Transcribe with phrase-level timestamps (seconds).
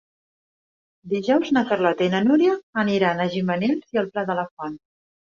[1.09, 2.55] Dijous na Carlota i na Núria
[2.85, 4.79] aniran a Gimenells i el Pla de la Font.